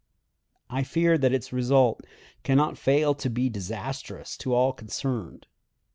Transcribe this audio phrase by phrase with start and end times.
[0.67, 2.01] I fear that its result
[2.41, 5.45] can not fail to be disastrous to all concerned.